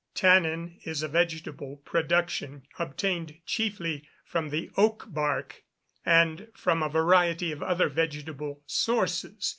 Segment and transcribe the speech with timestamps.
[0.15, 5.61] _Tannin is a vegetable production, obtained chiefly from the oak bark,
[6.03, 9.47] and from a variety of other vegetable sources.